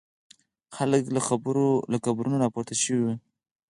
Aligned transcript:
خلک 0.75 1.03
له 1.93 1.97
قبرونو 2.07 2.35
را 2.43 2.47
پورته 2.53 2.73
شوي 2.81 3.01
وي. 3.05 3.15